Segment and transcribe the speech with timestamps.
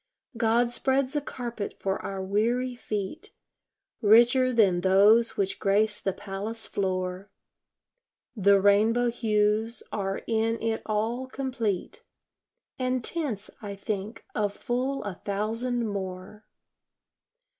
[0.35, 3.35] God spreads a carpet for our weary feet,
[4.01, 7.29] Richer than those which grace the palace floor;
[8.35, 12.03] The rainbow hues are in it all complete,
[12.79, 16.45] And tints, I think, of full a thousand more.